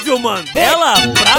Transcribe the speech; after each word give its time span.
Rádio 0.00 0.18
Mandela 0.18 0.94
pra 1.12 1.29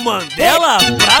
Mandela 0.00 0.78
pra 0.98 1.20